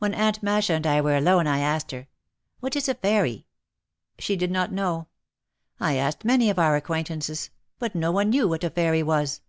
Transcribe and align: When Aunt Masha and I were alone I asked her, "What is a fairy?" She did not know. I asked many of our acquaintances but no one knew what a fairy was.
When 0.00 0.12
Aunt 0.12 0.42
Masha 0.42 0.72
and 0.72 0.84
I 0.88 1.00
were 1.00 1.16
alone 1.16 1.46
I 1.46 1.60
asked 1.60 1.92
her, 1.92 2.08
"What 2.58 2.74
is 2.74 2.88
a 2.88 2.96
fairy?" 2.96 3.46
She 4.18 4.34
did 4.34 4.50
not 4.50 4.72
know. 4.72 5.06
I 5.78 5.94
asked 5.94 6.24
many 6.24 6.50
of 6.50 6.58
our 6.58 6.74
acquaintances 6.74 7.50
but 7.78 7.94
no 7.94 8.10
one 8.10 8.30
knew 8.30 8.48
what 8.48 8.64
a 8.64 8.70
fairy 8.70 9.04
was. 9.04 9.42